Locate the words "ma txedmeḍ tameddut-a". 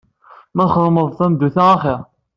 0.55-1.63